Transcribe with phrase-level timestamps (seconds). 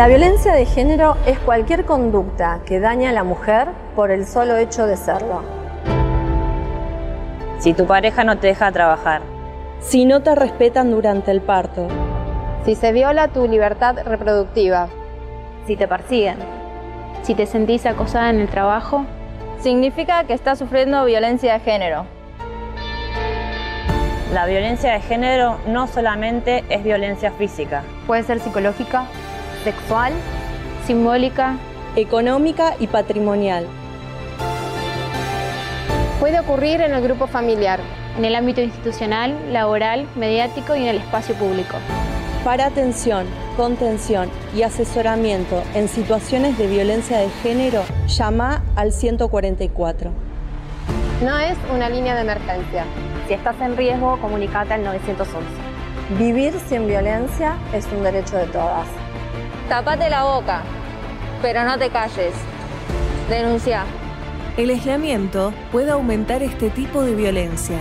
[0.00, 4.56] La violencia de género es cualquier conducta que daña a la mujer por el solo
[4.56, 5.42] hecho de serlo.
[7.58, 9.20] Si tu pareja no te deja trabajar.
[9.80, 11.86] Si no te respetan durante el parto.
[12.64, 14.88] Si se viola tu libertad reproductiva.
[15.66, 16.38] Si te persiguen.
[17.20, 19.04] Si te sentís acosada en el trabajo.
[19.58, 22.06] Significa que estás sufriendo violencia de género.
[24.32, 27.82] La violencia de género no solamente es violencia física.
[28.06, 29.04] Puede ser psicológica,
[29.64, 30.12] sexual,
[30.86, 31.56] simbólica,
[31.96, 33.66] económica y patrimonial.
[36.18, 37.80] Puede ocurrir en el grupo familiar,
[38.18, 41.76] en el ámbito institucional, laboral, mediático y en el espacio público.
[42.44, 50.10] Para atención, contención y asesoramiento en situaciones de violencia de género, llama al 144.
[51.22, 52.84] No es una línea de emergencia.
[53.28, 55.36] Si estás en riesgo, comunicate al 911.
[56.18, 58.86] Vivir sin violencia es un derecho de todas.
[59.70, 60.64] Tapate la boca,
[61.40, 62.34] pero no te calles.
[63.28, 63.84] Denuncia.
[64.56, 67.78] El aislamiento puede aumentar este tipo de violencia.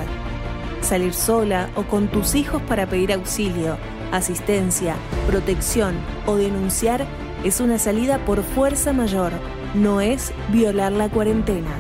[0.81, 3.75] Salir sola o con tus hijos para pedir auxilio,
[4.11, 4.93] asistencia,
[5.25, 5.95] protección
[6.27, 7.07] o denunciar
[7.43, 9.31] es una salida por fuerza mayor,
[9.73, 11.71] no es violar la cuarentena.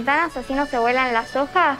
[0.00, 1.78] Ventanas así no se vuelan las hojas.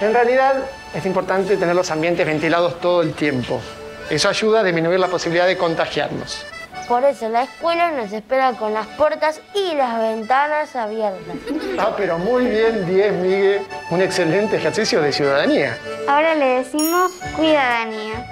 [0.00, 0.54] En realidad
[0.94, 3.60] es importante tener los ambientes ventilados todo el tiempo.
[4.08, 6.46] Eso ayuda a disminuir la posibilidad de contagiarnos.
[6.86, 11.36] Por eso la escuela nos espera con las puertas y las ventanas abiertas.
[11.78, 13.62] Ah, pero muy bien, 10, Miguel.
[13.90, 15.76] Un excelente ejercicio de ciudadanía.
[16.08, 18.26] Ahora le decimos cuidadanía.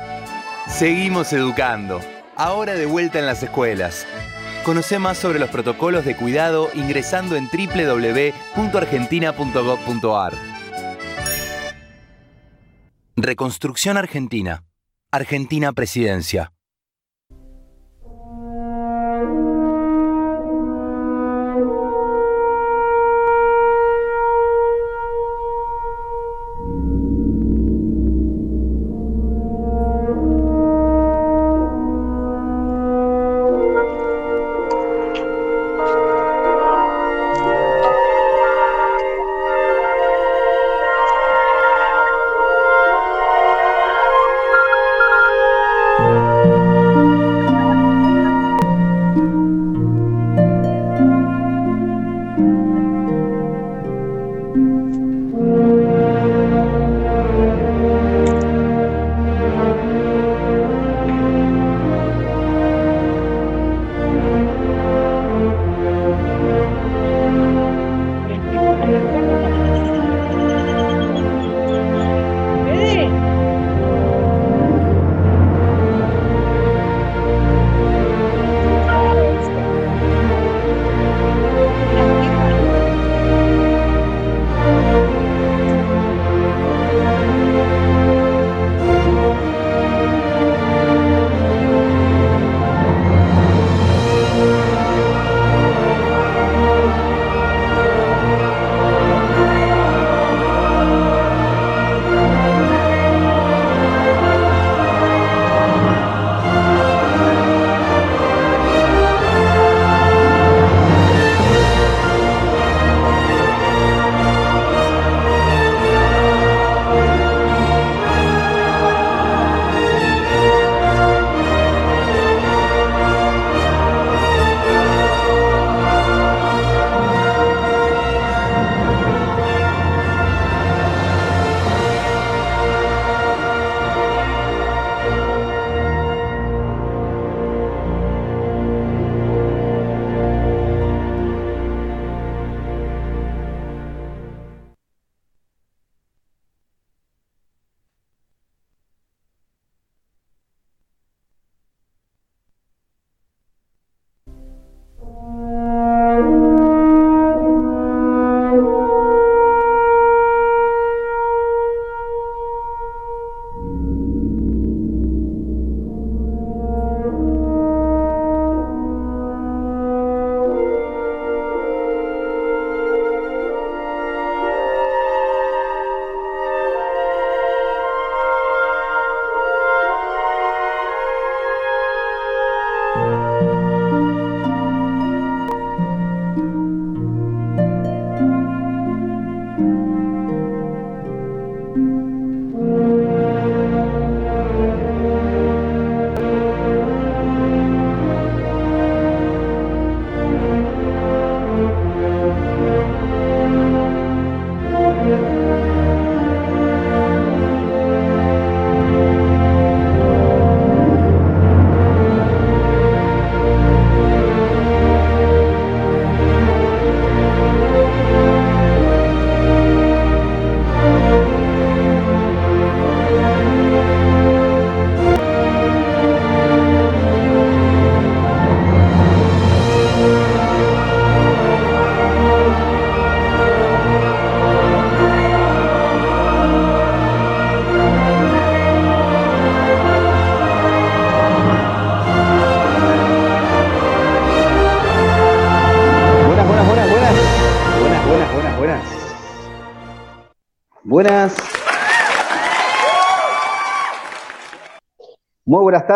[0.68, 2.00] Seguimos educando.
[2.36, 4.06] Ahora de vuelta en las escuelas.
[4.68, 10.34] Conoce más sobre los protocolos de cuidado ingresando en www.argentina.gov.ar.
[13.16, 14.64] Reconstrucción Argentina.
[15.10, 16.52] Argentina Presidencia.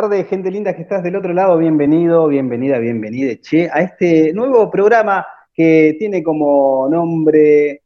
[0.02, 1.56] Tardes, gente linda que estás del otro lado.
[1.58, 7.82] Bienvenido, bienvenida, bienvenida, che, a este nuevo programa que tiene como nombre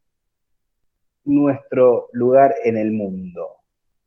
[1.25, 3.57] Nuestro lugar en el mundo.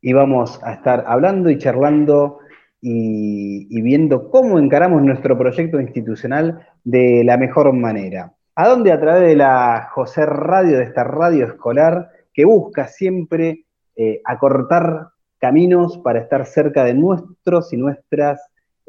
[0.00, 2.40] Y vamos a estar hablando y charlando
[2.80, 8.32] y, viendo cómo encaramos nuestro proyecto institucional de la mejor manera.
[8.56, 8.90] ¿A dónde?
[8.90, 15.10] A través de la José Radio, de esta radio escolar que busca siempre eh, acortar
[15.40, 18.40] caminos para estar cerca de nuestros y nuestras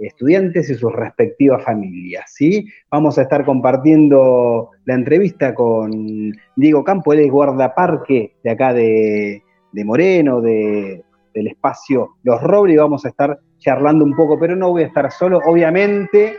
[0.07, 2.25] estudiantes y sus respectivas familias.
[2.33, 2.67] ¿sí?
[2.89, 9.43] Vamos a estar compartiendo la entrevista con Diego Campo, él es guardaparque de acá de,
[9.85, 11.03] Moreno, del
[11.33, 15.11] espacio Los Robles, y vamos a estar charlando un poco, pero no voy a estar
[15.11, 16.35] solo, obviamente,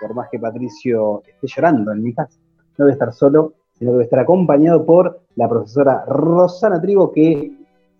[0.00, 2.38] por más que Patricio esté llorando en mi casa,
[2.78, 6.80] no voy a estar solo, sino que voy a estar acompañado por la profesora Rosana
[6.80, 7.52] Trigo, que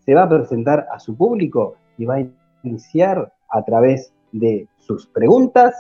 [0.05, 2.27] se va a presentar a su público y va a
[2.63, 5.75] iniciar a través de sus preguntas,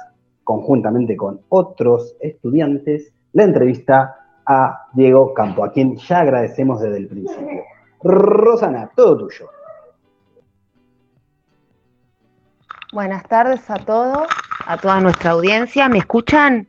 [0.44, 4.16] conjuntamente con otros estudiantes, la entrevista
[4.46, 7.62] a Diego Campo, a quien ya agradecemos desde el principio.
[8.02, 9.48] Rosana, todo tuyo.
[12.92, 14.28] Buenas tardes a todos,
[14.66, 15.88] a toda nuestra audiencia.
[15.88, 16.68] ¿Me escuchan?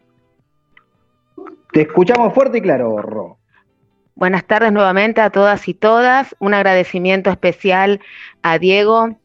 [1.73, 3.39] Te escuchamos fuerte y claro, Ro.
[4.15, 6.36] Buenas tardes nuevamente a todas y todas.
[6.39, 8.00] Un agradecimiento especial
[8.44, 9.18] a Diego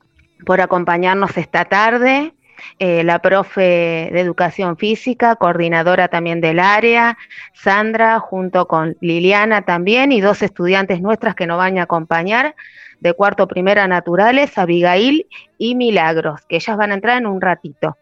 [0.47, 2.33] por acompañarnos esta tarde.
[2.79, 7.17] Eh, la profe de educación física, coordinadora también del área,
[7.53, 12.57] Sandra, junto con Liliana también, y dos estudiantes nuestras que nos van a acompañar
[12.99, 17.97] de cuarto primera naturales, Abigail y Milagros, que ellas van a entrar en un ratito.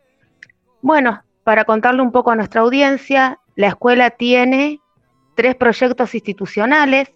[0.81, 4.81] Bueno, para contarle un poco a nuestra audiencia, la escuela tiene
[5.37, 7.13] tres proyectos institucionales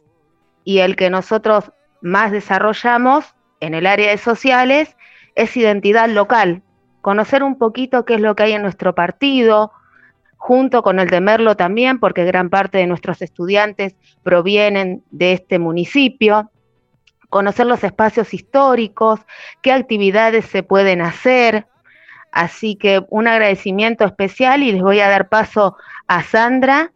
[0.63, 4.97] y el que nosotros más desarrollamos en el área de sociales
[5.35, 6.63] es identidad local,
[7.01, 9.73] conocer un poquito qué es lo que hay en nuestro partido,
[10.37, 15.59] junto con el de Merlo también, porque gran parte de nuestros estudiantes provienen de este
[15.59, 16.51] municipio,
[17.29, 19.21] conocer los espacios históricos,
[19.63, 21.67] qué actividades se pueden hacer.
[22.33, 26.93] Así que un agradecimiento especial y les voy a dar paso a Sandra.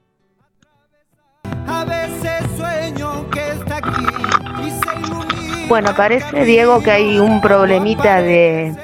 [5.69, 8.75] Bueno, parece, Diego, que hay un problemita de,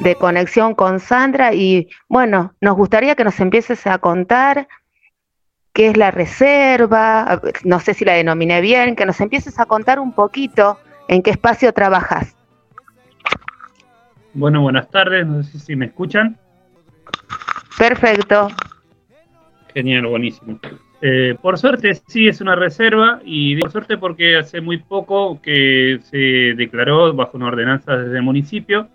[0.00, 4.68] de conexión con Sandra y bueno, nos gustaría que nos empieces a contar
[5.72, 9.98] qué es la reserva, no sé si la denominé bien, que nos empieces a contar
[9.98, 12.36] un poquito en qué espacio trabajas.
[14.32, 16.38] Bueno, buenas tardes, no sé si me escuchan.
[17.78, 18.48] Perfecto.
[19.72, 20.58] Genial, buenísimo.
[21.06, 25.98] Eh, por suerte sí es una reserva y por suerte porque hace muy poco que
[26.02, 28.88] se declaró bajo una ordenanza desde el municipio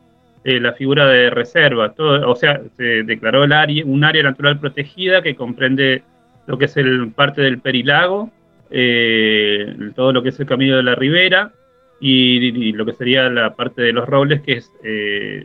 [0.43, 1.93] eh, la figura de reserva.
[1.99, 6.01] O sea, se declaró el área, un área natural protegida que comprende
[6.47, 8.31] lo que es el parte del Perilago,
[8.71, 11.51] eh, todo lo que es el Camino de la Ribera
[11.99, 14.71] y, lo que sería la parte de los robles, que es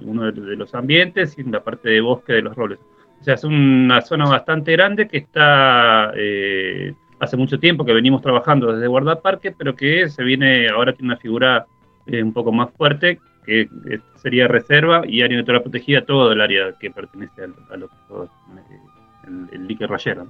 [0.03, 2.79] uno de los ambientes, y la parte de bosque de los robles.
[3.25, 8.21] O sea, es una zona bastante grande que está eh, hace mucho tiempo que venimos
[8.21, 11.65] trabajando desde guardaparque, pero que se viene, ahora tiene una figura
[12.05, 13.69] eh, un poco más fuerte, que eh,
[14.17, 19.53] sería reserva y área natural protegida, todo el área que pertenece a, lo que es
[19.55, 20.27] el, dique rayero.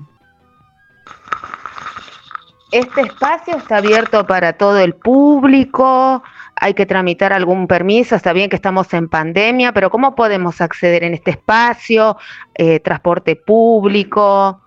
[2.71, 6.23] Este espacio está abierto para todo el público,
[6.57, 11.05] hay que tramitar algún permiso, está bien que estamos en pandemia, pero ¿cómo podemos acceder
[11.05, 12.17] en este espacio?
[12.55, 14.61] Eh, ¿Transporte público?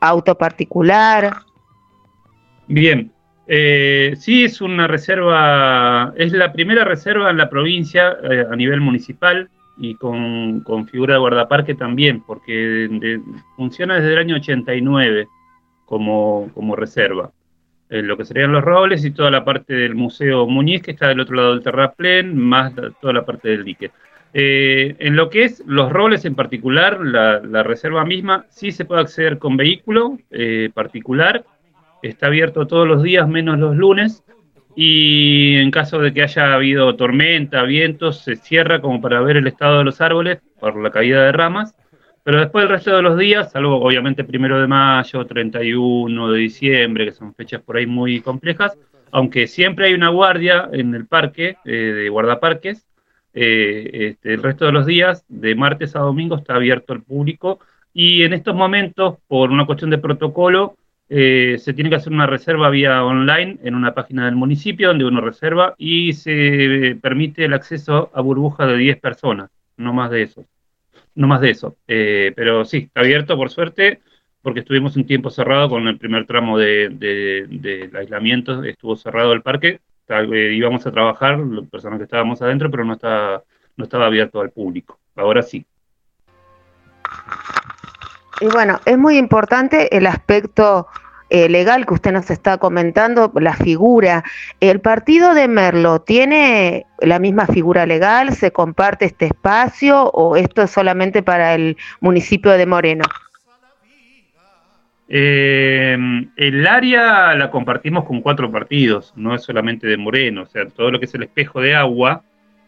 [0.00, 1.36] ¿Auto particular?
[2.66, 3.12] Bien,
[3.46, 8.80] eh, sí es una reserva, es la primera reserva en la provincia eh, a nivel
[8.80, 9.48] municipal
[9.78, 13.20] y con, figura de guardaparque también, porque
[13.56, 15.28] funciona desde el año 89
[15.86, 17.32] como, como reserva.
[17.92, 21.08] Eh, lo que serían los robles y toda la parte del Museo Muñiz, que está
[21.08, 22.72] del otro lado del terraplén, más
[23.02, 23.90] toda la parte del dique.
[24.32, 29.02] Eh, en lo que es los robles en particular, la, reserva misma, sí se puede
[29.02, 31.44] acceder con vehículo eh, particular,
[32.02, 34.24] está abierto todos los días menos los lunes,
[34.74, 39.48] y en caso de que haya habido tormenta, vientos, se cierra como para ver el
[39.48, 41.76] estado de los árboles por la caída de ramas,
[42.22, 47.06] pero después el resto de los días, salvo obviamente primero de mayo, 31 de diciembre,
[47.06, 48.76] que son fechas por ahí muy complejas,
[49.10, 52.86] aunque siempre hay una guardia en el parque, eh, de guardaparques,
[53.34, 57.60] eh, este, el resto de los días, de martes a domingo, está abierto al público
[57.92, 60.76] y en estos momentos, por una cuestión de protocolo,
[61.08, 65.04] eh, se tiene que hacer una reserva vía online en una página del municipio donde
[65.04, 70.22] uno reserva y se permite el acceso a burbujas de 10 personas, no más de
[70.22, 70.46] eso.
[71.14, 71.76] No más de eso.
[71.86, 74.00] Eh, pero sí, está abierto por suerte
[74.42, 79.42] porque estuvimos un tiempo cerrado con el primer tramo del de, aislamiento, estuvo cerrado el
[79.42, 83.44] parque, eh, íbamos a trabajar, las personas que estábamos adentro, pero no estaba,
[83.76, 84.98] no estaba abierto al público.
[85.14, 85.64] Ahora sí.
[88.40, 90.88] Y bueno, es muy importante el aspecto
[91.34, 94.22] eh, legal que usted nos está comentando, la figura.
[94.60, 98.34] ¿El partido de Merlo tiene la misma figura legal?
[98.34, 103.04] ¿Se comparte este espacio o esto es solamente para el municipio de Moreno?
[105.08, 105.96] Eh,
[106.36, 110.90] el área la compartimos con cuatro partidos, no es solamente de Moreno, o sea, todo
[110.90, 112.24] lo que es el espejo de agua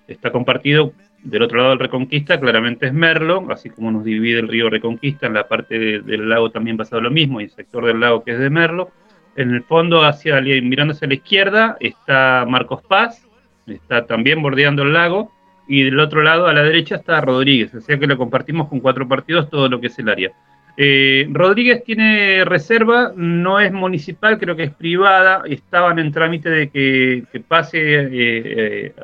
[0.08, 4.48] está compartido del otro lado del Reconquista, claramente es Merlo, así como nos divide el
[4.48, 8.00] río Reconquista, en la parte del lago también pasa lo mismo, y el sector del
[8.00, 8.90] lago que es de Merlo.
[9.36, 13.26] En el fondo, hacia mirándose a la izquierda, está Marcos Paz,
[13.66, 15.32] está también bordeando el lago,
[15.66, 18.80] y del otro lado, a la derecha, está Rodríguez, o sea que lo compartimos con
[18.80, 20.32] cuatro partidos todo lo que es el área.
[20.76, 26.68] Eh, Rodríguez tiene reserva, no es municipal, creo que es privada, estaban en trámite de
[26.68, 28.94] que, pase eh, eh,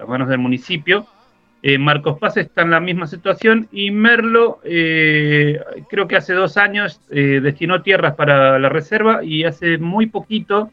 [0.00, 1.06] a, manos del municipio.
[1.78, 7.80] Marcos Paz está en la misma situación y Merlo, creo que hace dos años destinó
[7.80, 10.70] tierras para la reserva y hace muy poquito,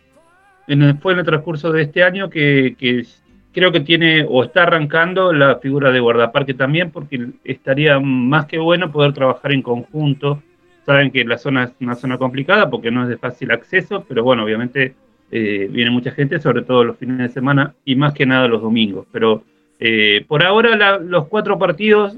[1.01, 3.05] fue en el transcurso de este año, que, que
[3.53, 8.57] creo que tiene o está arrancando la figura de guardaparque también, porque estaría más que
[8.57, 10.41] bueno poder trabajar en conjunto.
[10.85, 14.23] Saben que la zona es una zona complicada porque no es de fácil acceso, pero
[14.23, 14.95] bueno, obviamente
[15.31, 18.61] eh, viene mucha gente, sobre todo los fines de semana y más que nada los
[18.61, 19.05] domingos.
[19.11, 19.43] Pero
[19.83, 22.15] eh, por ahora los cuatro partidos,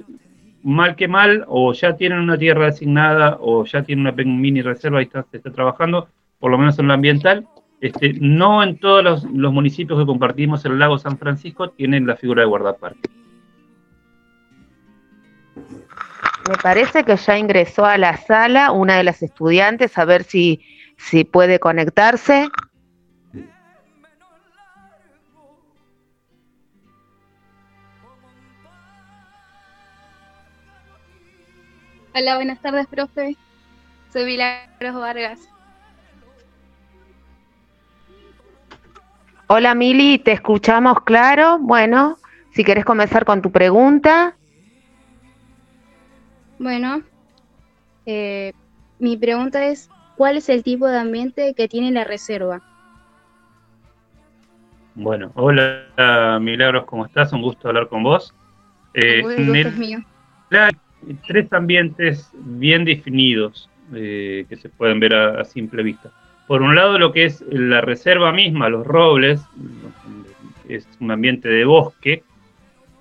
[0.64, 5.02] mal que mal, o ya tienen una tierra designada o ya tienen una mini reserva
[5.02, 7.48] y está, se está trabajando, por lo menos en lo ambiental,
[7.80, 12.42] este, no en todos los, municipios que compartimos el lago San Francisco tienen la figura
[12.42, 13.10] de guardaparque.
[16.50, 20.62] Me parece que ya ingresó a la sala una de las estudiantes a ver si,
[20.98, 22.50] si puede conectarse.
[32.16, 33.36] Hola, buenas tardes, profe.
[34.12, 35.50] Soy Milagros Vargas.
[39.48, 41.58] Hola Mili, te escuchamos claro.
[41.58, 42.18] Bueno,
[42.52, 44.36] si quieres comenzar con tu pregunta.
[46.60, 47.02] Bueno,
[48.06, 48.54] eh,
[49.00, 52.62] mi pregunta es, ¿cuál es el tipo de ambiente que tiene la reserva?
[54.94, 57.34] Bueno, hola Milagros, ¿cómo estás?
[57.34, 58.36] Un gusto hablar con vos.
[58.94, 59.24] Eh,
[59.66, 60.00] es mío.
[61.28, 66.12] Tres ambientes bien definidos eh, que se pueden ver a simple vista.
[66.48, 69.42] Por un lado lo que es la reserva misma, los robles,
[70.68, 72.24] es un ambiente de bosque,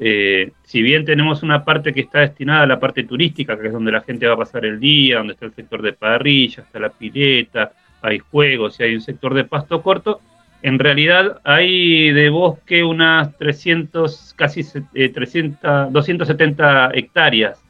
[0.04, 3.73] eh, si bien tenemos una parte que está destinada a la parte turística, que es
[3.73, 6.80] donde la gente va a pasar el día, donde está el sector de parrilla, está
[6.80, 10.21] la pileta, hay juegos y hay un sector de pasto corto,
[10.62, 17.62] en realidad hay de bosque unas 300, casi 300, eh, 270 hectáreas,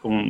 [0.00, 0.22] como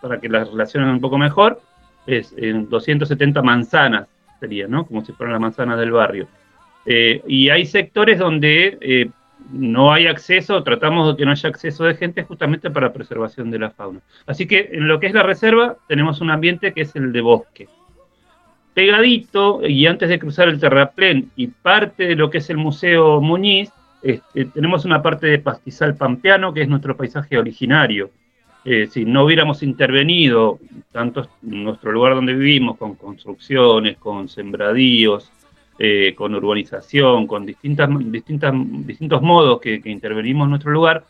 [0.00, 1.60] para que las relaciones un poco mejor,
[2.06, 4.08] es 270 eh, manzanas
[4.40, 4.84] sería, ¿no?
[4.84, 6.26] Como si fueran las manzanas del barrio.
[6.84, 9.08] Eh, y hay sectores donde eh,
[9.52, 13.60] no hay acceso, tratamos de que no haya acceso de gente justamente para preservación de
[13.60, 14.00] la fauna.
[14.26, 17.20] Así que en lo que es la reserva tenemos un ambiente que es el de
[17.20, 17.68] bosque.
[18.74, 23.20] Pegadito, y antes de cruzar el terraplén y parte de lo que es el Museo
[23.20, 23.70] Muñiz,
[24.02, 28.10] este, tenemos una parte de pastizal pampeano, que es nuestro paisaje originario.
[28.64, 30.60] Eh, si no hubiéramos intervenido
[30.92, 35.32] tanto en nuestro lugar donde vivimos, con construcciones, con sembradíos,
[35.78, 38.54] eh, con urbanización, con distintas, distintas,
[38.86, 41.04] distintos modos que, intervenimos en nuestro lugar,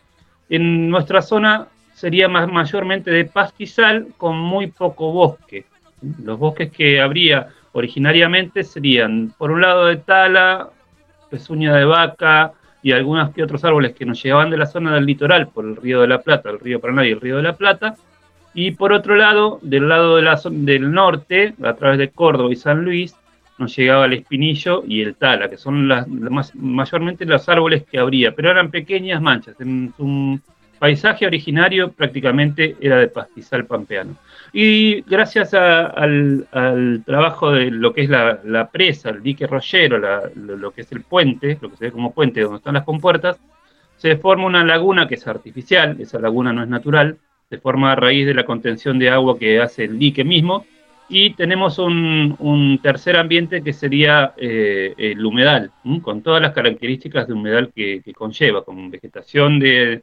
[0.48, 5.66] en nuestra zona sería más, mayormente de pastizal con muy poco bosque.
[6.24, 10.70] Los bosques que habría originariamente serían, por un lado, de tala,
[11.30, 15.06] pezuña de vaca, y algunos que otros árboles que nos llevaban de la zona del
[15.06, 17.56] litoral por el río de la Plata, el río Paraná y el río de la
[17.56, 17.94] Plata,
[18.54, 22.56] y por otro lado, del lado de la, del norte, a través de Córdoba y
[22.56, 23.16] San Luis,
[23.58, 26.06] nos llegaba el espinillo y el tala, que son las,
[26.54, 29.60] mayormente los árboles que habría, pero eran pequeñas manchas.
[29.60, 30.40] En su
[30.78, 34.16] paisaje originario prácticamente era de pastizal pampeano.
[34.52, 36.46] Y gracias al,
[37.06, 39.98] trabajo de lo que es la, presa, el dique rollero,
[40.34, 43.38] lo, que es el puente, lo que se ve como puente donde están las compuertas,
[43.96, 47.16] se forma una laguna que es artificial, esa laguna no es natural,
[47.48, 50.66] se forma a raíz de la contención de agua que hace el dique mismo,
[51.08, 55.70] Y tenemos un, tercer ambiente que sería eh, el humedal,
[56.02, 60.02] con todas las características de humedal que, conlleva, con vegetación de,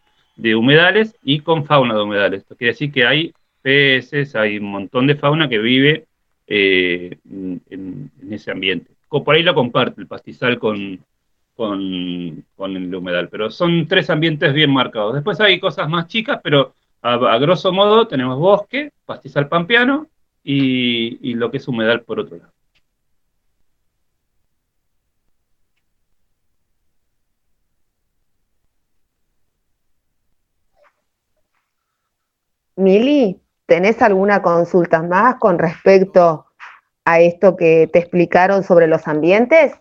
[0.56, 2.42] humedales y con fauna de humedales.
[2.42, 6.06] Esto quiere decir que hay peces, hay un montón de fauna que vive
[6.48, 8.92] eh, en, ese ambiente.
[9.10, 11.00] Por ahí lo comparte el pastizal con,
[11.56, 15.14] con, el humedal, pero son tres ambientes bien marcados.
[15.16, 20.08] Después hay cosas más chicas, pero a, grosso modo tenemos bosque, pastizal pampeano
[20.44, 22.54] y, lo que es humedal por otro lado.
[32.78, 36.48] Mili, ¿tenés alguna consulta más con respecto
[37.06, 39.80] a esto que te explicaron sobre los ambientes?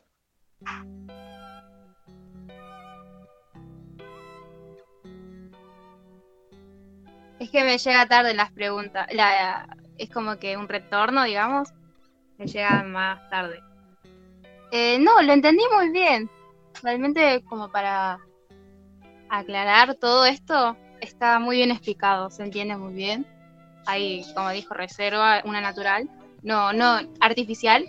[7.41, 11.73] Es que me llega tarde las preguntas, la, es como que un retorno, digamos,
[12.37, 13.61] me llega más tarde.
[14.71, 16.29] Eh, no, lo entendí muy bien.
[16.83, 18.19] Realmente como para
[19.31, 23.38] aclarar todo esto, está muy bien explicado, se entiende muy bien.
[23.87, 26.09] Hay, como dijo, reserva, una natural,
[26.43, 27.85] no, no artificial.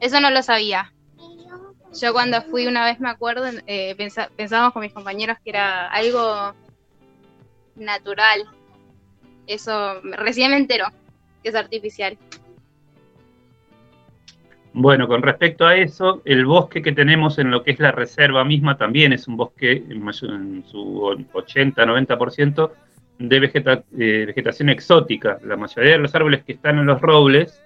[0.00, 0.92] Eso no lo sabía.
[2.00, 3.96] Yo cuando fui una vez me acuerdo, eh,
[4.36, 6.54] pensábamos con mis compañeros que era algo
[7.74, 8.44] natural.
[9.46, 10.88] Eso recién me entero
[11.48, 12.18] es artificial.
[14.72, 18.44] Bueno, con respecto a eso, el bosque que tenemos en lo que es la reserva
[18.44, 21.00] misma también es un bosque en, su
[21.32, 22.70] 80-90%
[23.18, 25.38] de vegetación exótica.
[25.44, 27.62] La mayoría de los árboles que están en los robles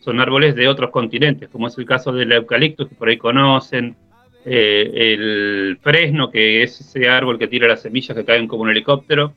[0.00, 3.96] son árboles de otros continentes, como es el caso del eucalipto que por ahí conocen,
[4.44, 8.70] eh, el fresno, que es ese árbol que tira las semillas que caen como un
[8.70, 9.32] helicóptero,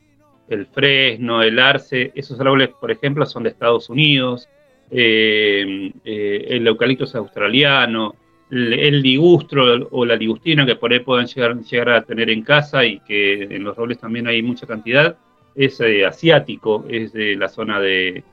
[0.49, 4.49] el fresno, el arce, esos árboles, por ejemplo, son de Estados Unidos,
[4.91, 8.15] eh, eh, el eucalipto es australiano,
[8.49, 12.85] el, ligustro o la ligustina que por ahí pueden llegar, llegar, a tener en casa
[12.85, 15.17] y que en los robles también hay mucha cantidad,
[15.57, 18.23] es eh, asiático, es de la zona de,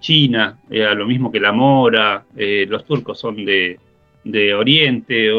[0.00, 3.78] China, lo mismo que la mora, los turcos son de,
[4.52, 5.30] Oriente,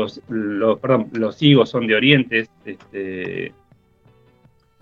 [0.82, 3.52] perdón, los higos son de Oriente, este,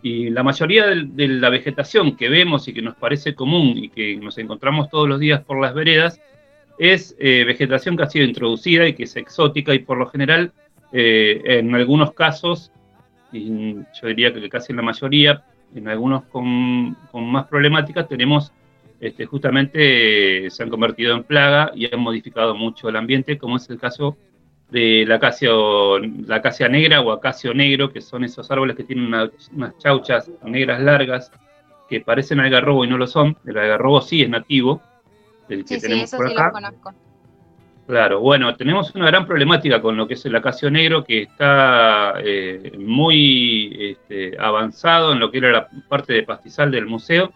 [0.05, 4.15] y la mayoría de, la vegetación que vemos y que nos parece común y que
[4.17, 6.21] nos encontramos todos los días por las veredas
[6.77, 10.51] es eh, vegetación que ha sido introducida y que es exótica y por lo general
[10.91, 12.71] eh, en algunos casos,
[13.31, 18.51] y yo diría que casi en la mayoría, en algunos con, más problemáticas, tenemos
[18.99, 23.69] este, justamente se han convertido en plaga y han modificado mucho el ambiente, como es
[23.69, 24.17] el caso
[24.69, 25.49] de la acacia,
[26.27, 30.81] la acacia negra o acacio negro, que son esos árboles que tienen unas chauchas negras
[30.81, 31.31] largas
[31.89, 33.37] que parecen algarrobo y no lo son.
[33.45, 34.81] El algarrobo sí es nativo,
[35.49, 36.51] el que tenemos por acá.
[37.87, 42.15] Claro, bueno, tenemos una gran problemática con lo que es el acacio negro que está
[42.23, 47.31] eh, muy este, avanzado en lo que era la parte de pastizal del museo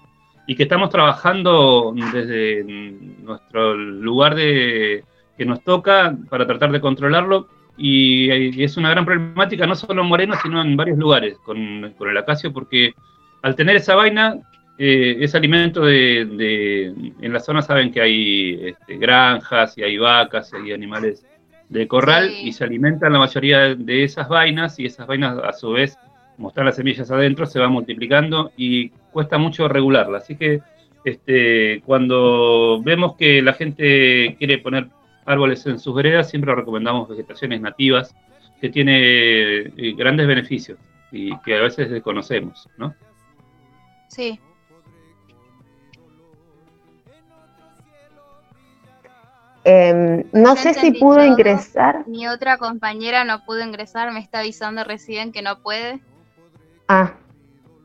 [0.48, 5.04] y que estamos trabajando desde nuestro lugar de,
[5.38, 10.08] que nos toca para tratar de controlarlo y, es una gran problemática no solo en
[10.08, 12.94] Moreno, sino en varios lugares con, el acacio, porque
[13.42, 14.38] al tener esa vaina,
[14.82, 20.54] eh, ese alimento de, en la zona saben que hay este, granjas y hay vacas
[20.54, 21.26] y hay animales
[21.68, 25.72] de corral y se alimentan la mayoría de esas vainas y esas vainas a su
[25.72, 25.98] vez,
[26.38, 30.20] como están las semillas adentro, se van multiplicando y cuesta mucho regularla.
[30.20, 30.62] Así que
[31.04, 34.88] este, cuando vemos que la gente quiere poner
[35.26, 38.15] árboles en sus veredas, siempre recomendamos vegetaciones nativas
[38.62, 40.80] que tiene eh, grandes beneficios
[41.12, 42.96] y que a veces desconocemos, ¿no?
[44.08, 44.39] Sí.
[49.72, 52.08] Em, no sé si pudo ingresar.
[52.08, 56.00] Mi otra compañera no pudo ingresar, me está avisando recién que no puede.
[56.88, 57.14] Ah,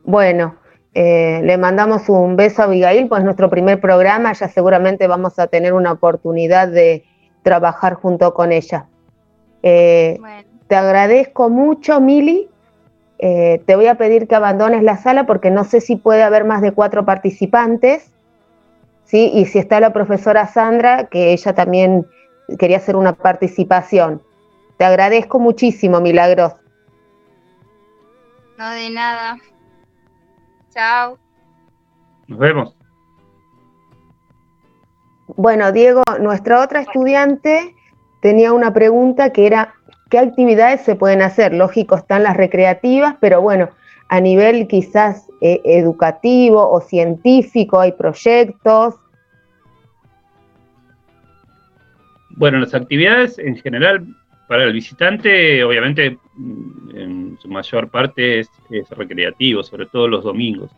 [0.03, 0.55] bueno,
[0.95, 5.45] eh, le mandamos un beso a Abigail, pues nuestro primer programa, ya seguramente vamos a
[5.45, 7.05] tener una oportunidad de,
[7.45, 8.87] trabajar junto con ella.
[9.61, 10.19] Eh,
[10.67, 12.49] te agradezco mucho, Mili.
[13.19, 16.43] Eh, te voy a pedir que abandones la sala porque no sé si puede haber
[16.43, 18.11] más de cuatro participantes.
[19.05, 19.31] ¿Sí?
[19.33, 22.05] Y si está la profesora Sandra, que ella también
[22.59, 24.21] quería hacer una participación.
[24.77, 26.53] Te agradezco muchísimo, Milagros.
[28.57, 29.37] No, de nada.
[30.73, 31.17] Chao.
[32.27, 32.75] Nos vemos.
[35.27, 37.75] Bueno, Diego, nuestra otra estudiante
[38.21, 39.73] tenía una pregunta que era,
[40.09, 41.53] ¿qué actividades se pueden hacer?
[41.53, 43.69] Lógico, están las recreativas, pero bueno,
[44.09, 48.95] a nivel quizás eh, educativo o científico hay proyectos.
[52.35, 54.05] bueno, las actividades en general
[54.47, 58.49] para el visitante, obviamente, mm, en su mayor parte es,
[58.91, 60.71] recreativo, sobre todo los domingos,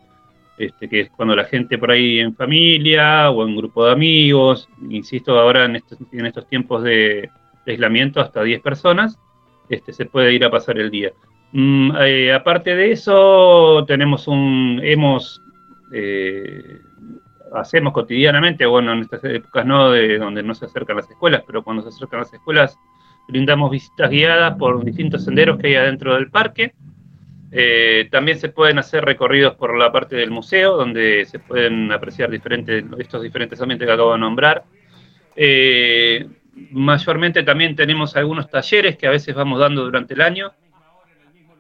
[0.58, 4.70] este, que es cuando la gente por ahí en familia o en grupo de amigos,
[4.90, 7.30] insisto, ahora en estos, tiempos de,
[7.66, 9.20] aislamiento hasta 10 personas,
[9.68, 11.12] este, se puede ir a pasar el día.
[11.52, 15.42] Mm, eh, aparte de eso, tenemos un, hemos,
[15.94, 16.82] eh,
[17.54, 21.64] hacemos cotidianamente, bueno, en estas épocas no, de donde no se acercan las escuelas, pero
[21.64, 22.78] cuando se acercan las escuelas,
[23.28, 26.74] brindamos visitas guiadas por distintos senderos que hay adentro del parque.
[27.52, 32.30] Eh, también se pueden hacer recorridos por la parte del museo, donde se pueden apreciar
[32.30, 34.64] diferentes, estos diferentes ambientes que acabo de nombrar.
[36.72, 40.52] mayormente también tenemos algunos talleres que a veces vamos dando durante el año,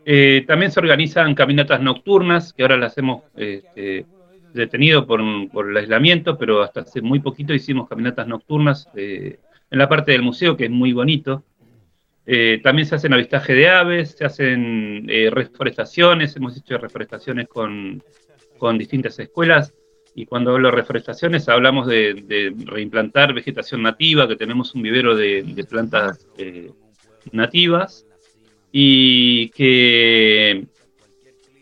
[0.10, 4.06] eh, también se organizan caminatas nocturnas, que ahora las hemos este,
[4.54, 9.38] detenido por, el aislamiento, pero hasta hace muy poquito hicimos caminatas nocturnas eh,
[9.70, 11.44] en la parte del museo, que es muy bonito.
[12.26, 18.02] Eh, también se hacen avistaje de aves, se hacen reforestaciones, hemos hecho reforestaciones con,
[18.78, 19.74] distintas escuelas,
[20.16, 25.68] y cuando hablo de reforestaciones hablamos de, reimplantar vegetación nativa, que tenemos un vivero de
[25.70, 26.26] plantas
[27.34, 28.07] nativas,
[28.80, 30.68] y que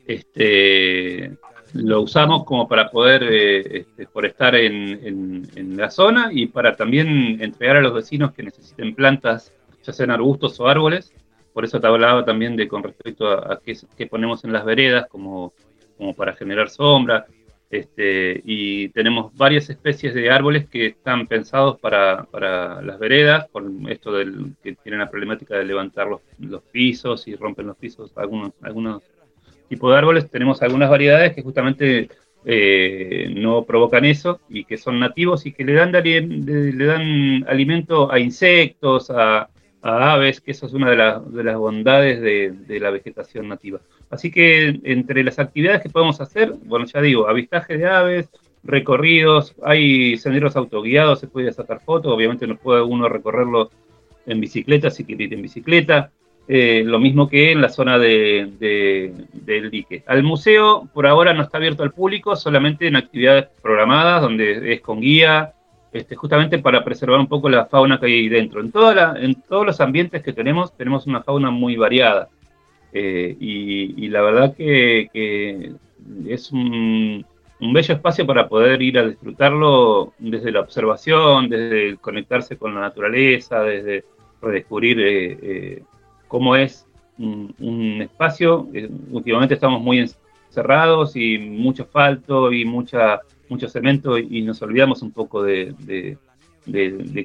[0.06, 1.32] este,
[1.72, 5.48] lo usamos como para poder eh, este, forestar en,
[5.78, 10.60] la zona y para también entregar a los vecinos que necesiten plantas, ya sean arbustos
[10.60, 11.14] o árboles.
[11.54, 15.54] Por eso te hablaba también de con respecto a, qué, ponemos en las veredas como,
[15.98, 17.28] como para generar sombra.
[17.70, 24.14] Este, y tenemos varias especies de árboles que están pensados para, las veredas, por esto
[24.14, 29.04] del, que tienen la problemática de levantar los, pisos y rompen los pisos, algunos, algunos
[29.68, 30.30] tipos de árboles.
[30.30, 32.10] Tenemos algunas variedades que justamente
[32.46, 38.12] eh, no provocan eso y que son nativos y que le dan, le dan alimento
[38.12, 39.50] a insectos, a,
[39.82, 43.82] aves, que eso es una de, de las bondades de la vegetación nativa.
[44.10, 48.30] Así que entre las actividades que podemos hacer, bueno, ya digo, avistaje de aves,
[48.64, 53.70] recorridos, hay senderos autoguiados, se puede sacar fotos, obviamente no puede uno recorrerlo
[54.26, 56.12] en bicicleta si quiere ir en bicicleta,
[56.48, 60.04] eh, lo mismo que en la zona de, del dique.
[60.08, 64.82] Al museo por ahora no está abierto al público, solamente en actividades programadas, donde es
[64.82, 65.54] con guía,
[65.92, 68.62] este, justamente para preservar un poco la fauna que hay ahí dentro.
[68.62, 72.30] En, toda en todos los ambientes que tenemos, tenemos una fauna muy variada.
[72.98, 75.10] Eh, y, la verdad que,
[76.28, 77.26] es un,
[77.60, 83.64] bello espacio para poder ir a disfrutarlo desde la observación, desde conectarse con la naturaleza,
[83.64, 84.06] desde
[84.42, 85.84] redescubrir eh, eh,
[86.30, 88.70] cómo es un, espacio.
[89.12, 95.12] últimamente estamos muy encerrados y mucho asfalto y mucha, mucho cemento y nos olvidamos un
[95.12, 96.18] poco de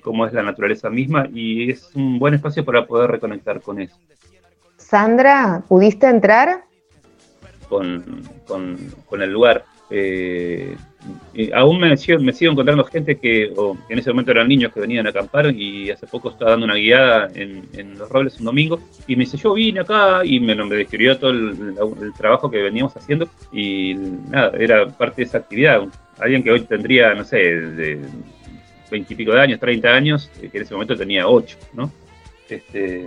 [0.02, 3.96] cómo es la naturaleza misma y es un buen espacio para poder reconectar con eso.
[4.90, 6.64] Sandra, ¿pudiste entrar?
[7.68, 8.26] Con,
[9.12, 9.64] el lugar.
[9.88, 10.76] Eh,
[11.54, 13.52] aún me sigo, encontrando gente que,
[13.88, 16.74] en ese momento eran niños que venían a acampar y hace poco estaba dando una
[16.74, 21.16] guiada en, Los Robles un domingo y me dice, yo vine acá y me, describió
[21.16, 25.82] todo el, trabajo que veníamos haciendo y nada, era parte de esa actividad.
[26.18, 28.00] Alguien que hoy tendría, no sé, de
[28.90, 31.92] veintipico de años, 30 años, que en ese momento tenía ocho, ¿no?
[32.48, 33.06] Este,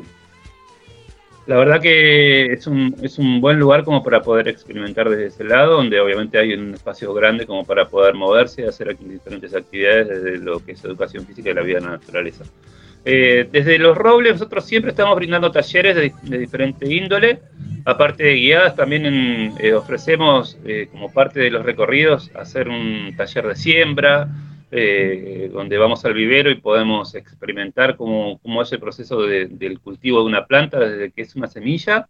[1.46, 5.44] la verdad que es un, es un buen lugar como para poder experimentar desde ese
[5.44, 9.54] lado, donde obviamente hay un espacio grande como para poder moverse y hacer aquí diferentes
[9.54, 12.46] actividades desde lo que es educación física y la vida en la naturaleza.
[13.06, 17.42] Eh, desde Los Robles nosotros siempre estamos brindando talleres de, de diferente índole,
[17.84, 23.48] aparte de guiadas también eh, ofrecemos eh, como parte de los recorridos hacer un taller
[23.48, 24.30] de siembra,
[24.76, 30.22] eh, donde vamos al vivero y podemos experimentar cómo, cómo es el proceso del cultivo
[30.22, 32.10] de una planta, desde que es una semilla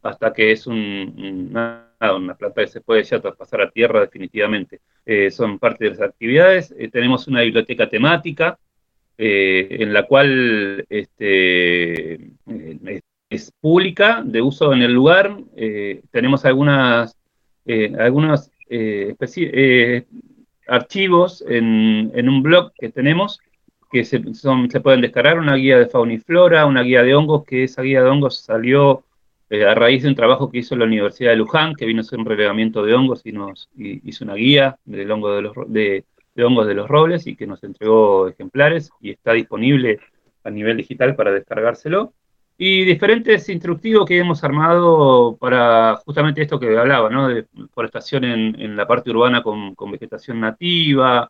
[0.00, 4.80] hasta que es una, planta que se puede ya traspasar a tierra definitivamente.
[5.04, 6.72] Eh, son parte de las actividades.
[6.78, 8.58] Eh, tenemos una biblioteca temática
[9.16, 12.30] en la cual este,
[13.30, 15.36] es pública, de uso en el lugar.
[16.10, 17.16] tenemos algunas,
[17.98, 18.50] algunas
[20.66, 23.40] archivos en, un blog que tenemos
[23.90, 27.14] que se, son, se pueden descargar, una guía de fauna y flora, una guía de
[27.14, 29.04] hongos, que esa guía de hongos salió
[29.50, 32.02] eh, a raíz de un trabajo que hizo la Universidad de Luján, que vino a
[32.02, 36.04] hacer un relevamiento de hongos y nos hizo una guía del de, los, de
[36.44, 40.00] hongos de los robles y que nos entregó ejemplares y está disponible
[40.42, 42.12] a nivel digital para descargárselo
[42.56, 47.28] y diferentes instructivos que hemos armado para justamente esto que hablaba, ¿no?
[47.28, 51.28] De forestación en, en la parte urbana con, con vegetación nativa,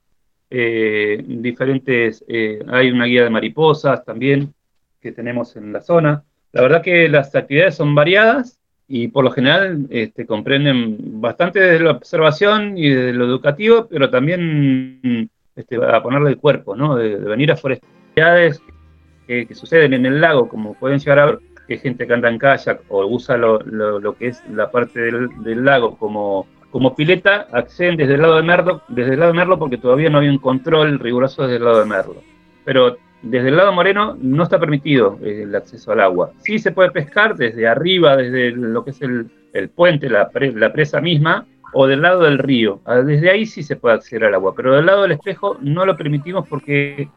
[0.50, 2.24] eh, diferentes,
[2.68, 4.54] hay una guía de mariposas también
[5.00, 6.22] que tenemos en la zona.
[6.52, 11.84] La verdad que las actividades son variadas y por lo general este, comprenden bastante desde
[11.84, 16.94] la observación y desde lo educativo, pero también este, a ponerle el cuerpo, ¿no?
[16.96, 18.62] De, venir a forestalidades
[19.26, 22.28] que, que, suceden en el lago, como pueden llegar a ver, que gente que anda
[22.28, 26.94] en kayak o usa lo, lo, que es la parte del, del, lago como, como
[26.94, 30.18] pileta, acceden desde el lado de Merlo, desde el lado de Merlo porque todavía no
[30.18, 32.22] hay un control riguroso desde el lado de Merlo.
[32.64, 36.32] Pero desde el lado moreno no está permitido eh, el acceso al agua.
[36.38, 40.72] Sí se puede pescar desde arriba, desde lo que es el, el puente, la, la,
[40.72, 42.80] presa misma, o del lado del río.
[42.84, 45.86] Ah, desde ahí sí se puede acceder al agua, pero del lado del espejo no
[45.86, 47.08] lo permitimos porque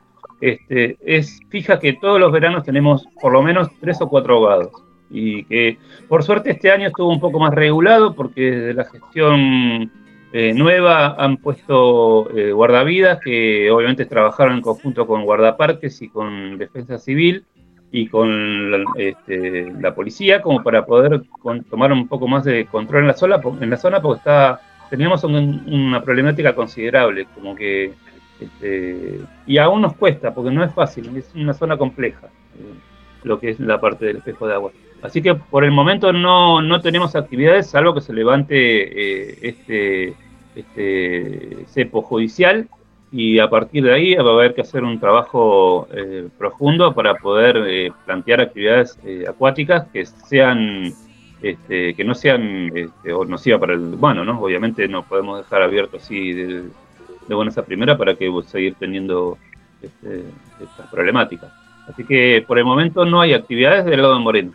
[0.42, 4.72] este, es fija que todos los veranos tenemos por lo menos tres o cuatro ahogados.
[5.10, 9.92] Y que por suerte este año estuvo un poco más regulado porque desde la gestión
[10.34, 16.58] eh, nueva han puesto eh, guardavidas que obviamente trabajaron en conjunto con guardaparques y con
[16.58, 17.46] defensa civil
[17.92, 21.22] y con la, este, la policía como para poder
[21.70, 24.22] tomar un poco más de control en la zona, en la zona porque
[24.90, 27.94] teníamos una problemática considerable, como que
[28.40, 32.74] este, y aún nos cuesta porque no es fácil, es una zona compleja eh,
[33.24, 34.72] lo que es la parte del espejo de agua.
[35.02, 40.14] Así que por el momento no, no tenemos actividades, salvo que se levante eh, este,
[40.56, 42.68] este cepo judicial
[43.12, 47.16] y a partir de ahí va a haber que hacer un trabajo eh, profundo para
[47.16, 50.94] poder plantear actividades acuáticas que sean
[51.42, 54.42] este, que no sean este, nocivas para el humano, ¿no?
[54.42, 56.64] Obviamente no podemos dejar abierto así de,
[57.28, 59.38] de buenas a primera para que seguir teniendo
[59.82, 60.24] este,
[60.62, 61.52] estas problemáticas.
[61.88, 64.54] Así que por el momento no hay actividades del lado de Moreno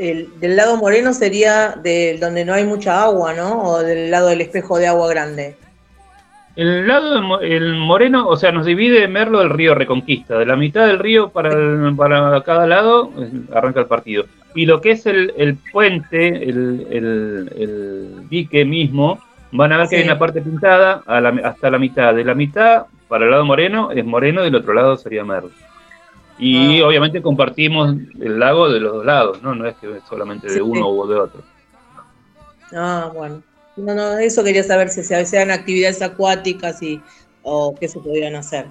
[0.00, 3.62] del lado moreno sería de donde no hay mucha agua, ¿no?
[3.64, 5.56] O del lado del espejo de agua grande.
[6.56, 10.38] El lado el moreno, o sea, nos divide Merlo del río Reconquista.
[10.38, 11.50] De la mitad del río para,
[11.96, 13.12] para cada lado
[13.52, 14.24] arranca el partido.
[14.54, 19.20] Y lo que es el, puente, el, dique mismo,
[19.52, 22.14] van a ver que hay una parte pintada hasta la mitad.
[22.14, 25.50] De la mitad para el lado moreno es moreno, del otro lado sería Merlo.
[26.38, 26.86] Y ah.
[26.86, 29.54] obviamente compartimos el lago de los dos lados, ¿no?
[29.54, 31.42] No es que solamente de uno o de otro.
[32.72, 33.42] Ah, bueno.
[33.76, 37.00] No, no, eso quería saber si se hacían actividades acuáticas y,
[37.42, 38.66] o qué se podían hacer.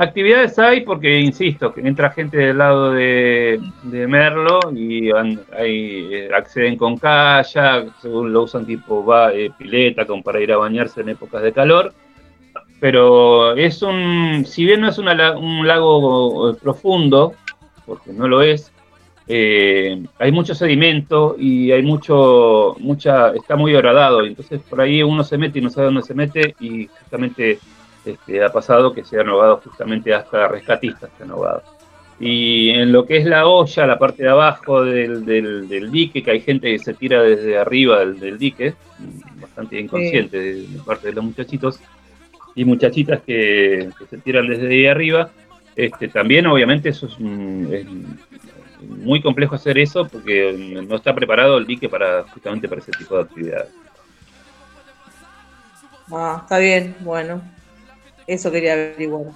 [0.00, 6.76] Actividades hay porque, insisto, que entra gente del lado de, Merlo y hay, eh, acceden
[6.76, 11.42] con kayak, según lo usan tipo va, eh, pileta para ir a bañarse en épocas
[11.42, 11.92] de calor
[12.80, 17.34] pero es un, si bien no es un lago profundo,
[17.86, 18.72] porque no lo es,
[19.26, 25.24] eh, hay mucho sedimento y hay mucho, mucha, está muy horadado, entonces por ahí uno
[25.24, 27.58] se mete y no sabe dónde se mete y justamente
[28.12, 31.62] este, ha pasado que se han ahogado justamente hasta rescatistas se han ahogado.
[32.20, 36.30] Y en lo que es la olla, la parte de abajo del, del, dique, que
[36.32, 38.74] hay gente que se tira desde arriba del, dique,
[39.40, 41.80] bastante inconsciente de parte de los muchachitos,
[42.56, 45.30] y muchachitas que, se tiran desde ahí arriba.
[45.76, 47.16] Este, también obviamente eso es,
[48.80, 53.16] muy complejo hacer eso porque no está preparado el dique para justamente para ese tipo
[53.16, 53.70] de actividades.
[56.10, 57.42] Ah, está bien, bueno.
[58.28, 59.32] Eso quería averiguar.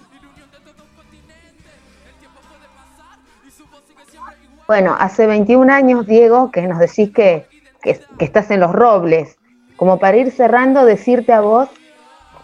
[4.69, 7.47] Bueno, hace 21 años, Diego, que nos decís que,
[7.83, 9.39] que, estás en los robles.
[9.77, 11.69] Como para ir cerrando, decirte a vos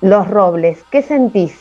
[0.01, 1.61] los Robles, ¿qué sentís?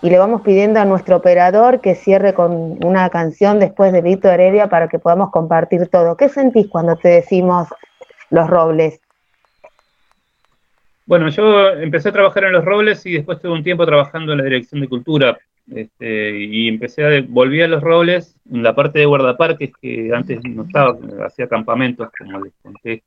[0.00, 4.34] Y le vamos pidiendo a nuestro operador que cierre con una canción después de Víctor
[4.34, 6.16] Heredia para que podamos compartir todo.
[6.16, 7.68] ¿Qué sentís cuando te decimos
[8.30, 9.00] Los Robles?
[11.06, 14.38] Bueno, yo empecé a trabajar en Los Robles y después tuve un tiempo trabajando en
[14.38, 15.38] la Dirección de Cultura.
[15.70, 20.40] Este, y empecé a, volví a Los Robles en la parte de guardaparques que antes
[20.44, 23.02] no estaba, hacía campamentos, como les conté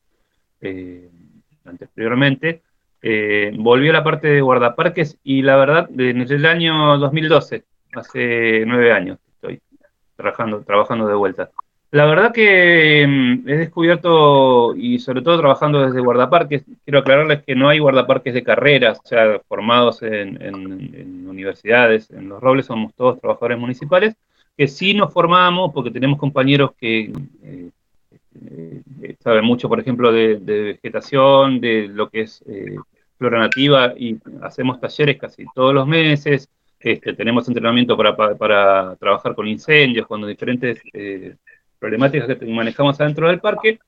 [0.62, 1.10] eh,
[1.66, 2.62] anteriormente
[3.02, 8.64] eh, volvió a la parte de guardaparques y la verdad, desde el año 2012, hace
[8.66, 9.62] nueve años estoy
[10.16, 11.52] trabajando, trabajando de vuelta.
[11.92, 17.56] La verdad que mm, he descubierto, y sobre todo trabajando desde guardaparques, quiero aclararles que
[17.56, 23.22] no hay guardaparques de carreras, o sea, formados en, universidades, en Los Robles somos todos
[23.22, 24.16] trabajadores municipales,
[24.58, 27.12] que sí nos formamos porque tenemos compañeros que
[27.44, 27.70] eh,
[28.46, 32.76] eh, saben mucho, por ejemplo, de, vegetación, de lo que es eh,
[33.18, 36.50] flora nativa y hacemos talleres casi todos los meses.
[36.80, 41.36] Este, tenemos entrenamiento para, trabajar con incendios, con diferentes eh,
[41.80, 43.80] problemáticas que manejamos adentro del parque.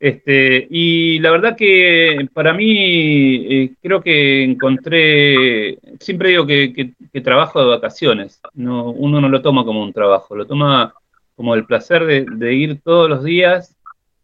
[0.00, 7.60] Este, y la verdad que para mí eh, creo que encontré, siempre digo que, trabajo
[7.60, 10.92] de vacaciones, no, uno no lo toma como un trabajo, lo toma
[11.36, 13.76] como el placer de, ir todos los días,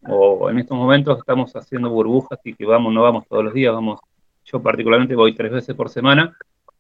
[0.03, 3.73] o en estos momentos estamos haciendo burbujas y que vamos, no vamos todos los días,
[3.73, 4.01] vamos,
[4.45, 6.37] yo particularmente voy tres veces por semana,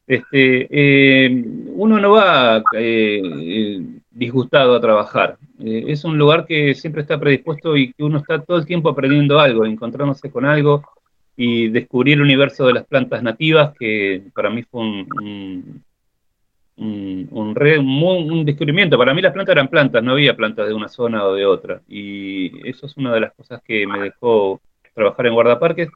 [0.07, 5.39] este, eh, uno no va eh, disgustado a trabajar.
[5.59, 8.91] Eh, es un lugar que siempre está predispuesto y que uno está todo el tiempo
[8.91, 10.85] aprendiendo algo, encontrándose con algo
[11.37, 15.83] y descubrir el universo de las plantas nativas, que para mí fue un,
[16.77, 18.99] un, un, descubrimiento.
[18.99, 21.81] Para mí las plantas eran plantas, no había plantas de una zona o de otra.
[21.89, 24.61] Y eso es una de las cosas que me dejó
[24.95, 25.89] trabajar en guardaparques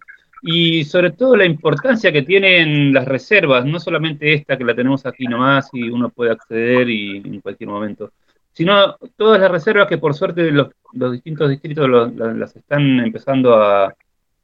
[0.47, 5.07] y sobre todo la importancia que tienen las reservas, no solamente esta que la tenemos
[5.07, 8.13] aquí nomás y uno puede acceder y en cualquier momento,
[8.53, 13.95] sino todas las reservas que por suerte los, los distintos distritos las están empezando a,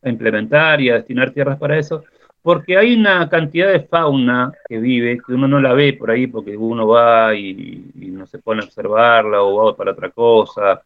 [0.03, 2.05] implementar y a destinar tierras para eso,
[2.41, 6.27] porque hay una cantidad de fauna que vive, que uno no la ve por ahí
[6.27, 10.81] porque uno va y, no se pone a observarla o va para otra cosa,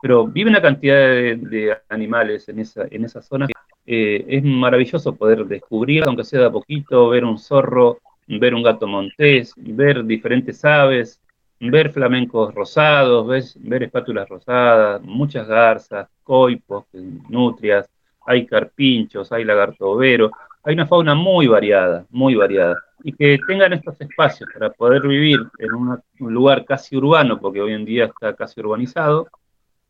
[0.00, 3.48] pero vive una cantidad de, animales en esa, en esa zona
[3.86, 8.62] eh, es maravilloso poder descubrir, aunque sea de a poquito, ver un zorro, ver un
[8.62, 11.20] gato montés, ver diferentes aves,
[11.58, 16.84] ver flamencos rosados, ver, espátulas rosadas, muchas garzas, coipos,
[17.28, 17.88] nutrias,
[18.26, 20.30] hay carpinchos, hay lagarto overo,
[20.62, 22.76] hay una fauna muy variada, muy variada.
[23.02, 27.72] Y que tengan estos espacios para poder vivir en un lugar casi urbano, porque hoy
[27.72, 29.28] en día está casi urbanizado,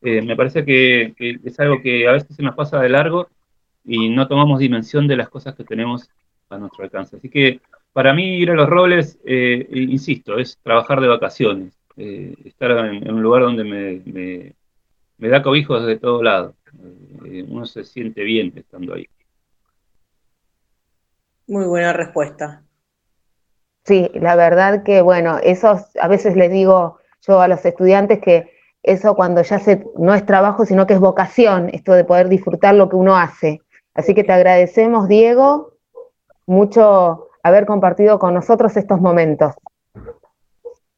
[0.02, 3.28] eh, me parece que, es algo que a veces se nos pasa de largo
[3.84, 6.08] y no tomamos dimensión de las cosas que tenemos
[6.48, 7.16] a nuestro alcance.
[7.16, 7.60] Así que
[7.92, 13.10] para mí ir a los robles, eh, insisto, es trabajar de vacaciones, eh, estar en,
[13.10, 14.54] un lugar donde me,
[15.18, 16.54] me, da cobijo desde todo lado.
[17.24, 19.06] Eh, uno se siente bien estando ahí.
[21.46, 22.62] Muy buena respuesta.
[23.84, 28.50] Sí, la verdad que, bueno, eso a veces les digo yo a los estudiantes que
[28.82, 32.74] eso cuando ya se, no es trabajo, sino que es vocación, esto de poder disfrutar
[32.74, 33.60] lo que uno hace.
[33.94, 35.74] Así que te agradecemos, Diego,
[36.46, 39.54] mucho haber compartido con nosotros estos momentos.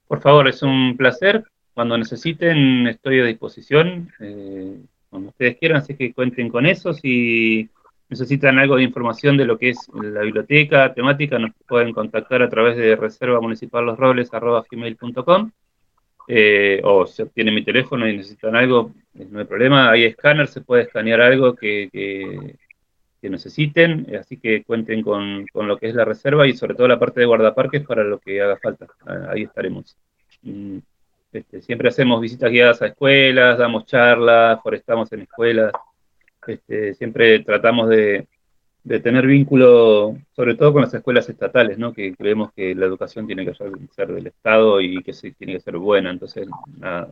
[0.06, 1.44] Por favor, es un placer.
[1.74, 4.12] Cuando necesiten, estoy a disposición.
[4.20, 4.78] Eh,
[5.08, 6.92] cuando ustedes quieran, así que cuenten con eso.
[6.92, 7.68] Si
[8.08, 12.50] necesitan algo de información de lo que es la biblioteca temática, nos pueden contactar a
[12.50, 13.40] través de reserva
[16.28, 19.90] eh, o si obtienen mi teléfono y necesitan algo, no hay problema.
[19.90, 21.88] Hay escáner, se puede escanear algo que
[23.30, 26.98] necesiten, eh, así que cuenten con, lo que es la reserva y sobre todo la
[26.98, 28.86] parte de guardaparques para lo que haga falta.
[29.06, 29.96] Ah, ahí estaremos.
[30.42, 30.78] Mm,
[31.32, 35.72] este, siempre hacemos visitas guiadas a escuelas, damos charlas, forestamos en escuelas.
[36.46, 38.26] Este, siempre tratamos de,
[39.02, 41.92] tener vínculo, sobre todo con las escuelas estatales, ¿no?
[41.92, 45.76] que creemos que la educación tiene que ser del Estado y que tiene que ser
[45.78, 46.10] buena.
[46.10, 46.48] Entonces,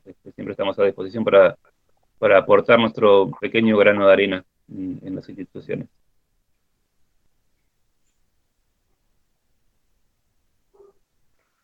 [0.05, 1.57] este, siempre estamos a disposición para,
[2.19, 5.89] para aportar nuestro pequeño grano de arena en las instituciones.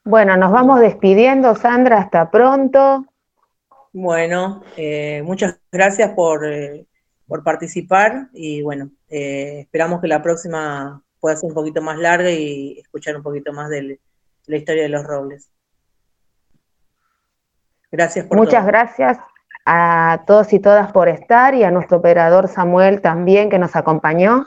[0.07, 3.07] Bueno, nos vamos despidiendo, Sandra, hasta pronto.
[3.93, 6.87] Bueno, eh, muchas gracias eh,
[7.27, 12.31] por, participar y bueno, eh, esperamos que la próxima pueda ser un poquito más larga
[12.31, 13.99] y escuchar un poquito más de
[14.47, 15.51] la historia de los robles.
[17.91, 19.19] Gracias por Muchas gracias
[19.67, 24.47] a todos y todas por estar y a nuestro operador Samuel también que nos acompañó.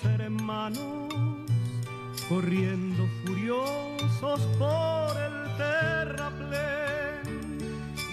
[0.00, 1.08] somos hermanos,
[2.28, 7.22] corriendo furiosos por el terraplén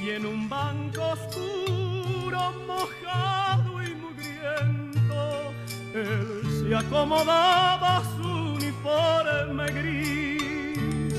[0.04, 5.54] y en un banco oscuro, mojado y mugriento,
[5.94, 11.14] él se acomodaba su uniforme gris.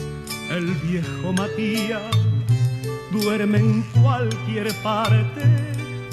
[0.50, 2.02] El viejo Matías
[3.12, 5.42] duerme en cualquier parte,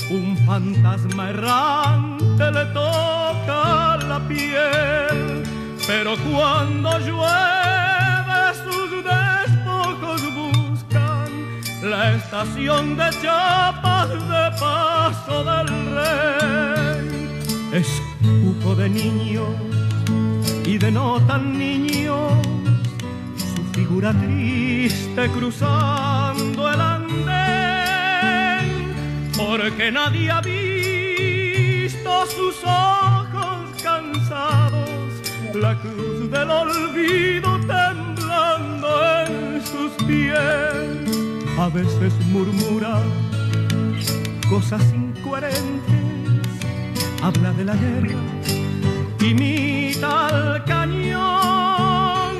[0.09, 5.43] un fantasma errante le toca la piel,
[5.85, 11.29] pero cuando llueve sus despojos buscan
[11.83, 17.07] la estación de chapas de paso del rey.
[17.73, 17.87] Es
[18.21, 19.45] cuco de niño
[20.65, 22.31] y de no tan niños
[23.35, 27.05] su figura triste cruzando el andén,
[29.37, 33.16] porque nadie ha visto sus ojos
[35.55, 38.87] la cruz del olvido temblando
[39.25, 40.37] en sus pies.
[41.59, 43.01] A veces murmura
[44.49, 45.95] cosas incoherentes,
[47.21, 48.15] habla de la guerra
[49.29, 52.35] imita al cañón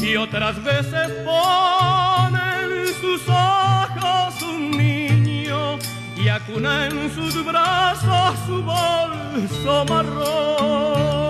[0.00, 5.78] y otras veces pone en sus ojos un niño
[6.16, 11.25] y acuna en sus brazos su bolso marrón.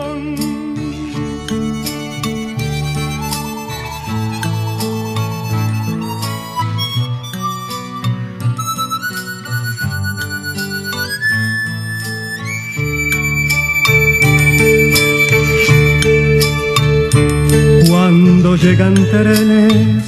[18.47, 20.05] Cuando llegan trenes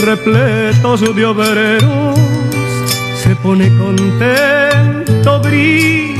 [0.00, 2.18] repletos de obreros,
[3.22, 6.11] se pone contento, brilla